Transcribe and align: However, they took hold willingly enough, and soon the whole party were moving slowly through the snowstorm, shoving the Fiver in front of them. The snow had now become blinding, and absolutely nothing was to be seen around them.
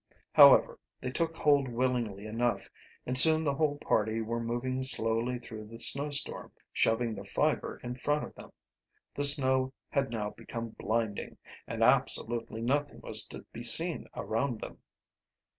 However, 0.31 0.79
they 0.99 1.11
took 1.11 1.35
hold 1.37 1.67
willingly 1.67 2.25
enough, 2.25 2.71
and 3.05 3.15
soon 3.15 3.43
the 3.43 3.53
whole 3.53 3.77
party 3.77 4.19
were 4.19 4.39
moving 4.39 4.81
slowly 4.81 5.37
through 5.37 5.67
the 5.67 5.79
snowstorm, 5.79 6.51
shoving 6.73 7.13
the 7.13 7.23
Fiver 7.23 7.79
in 7.83 7.93
front 7.93 8.23
of 8.23 8.33
them. 8.33 8.51
The 9.13 9.25
snow 9.25 9.73
had 9.89 10.09
now 10.09 10.31
become 10.31 10.69
blinding, 10.69 11.37
and 11.67 11.83
absolutely 11.83 12.63
nothing 12.63 12.99
was 13.01 13.27
to 13.27 13.43
be 13.53 13.61
seen 13.61 14.07
around 14.15 14.59
them. 14.59 14.79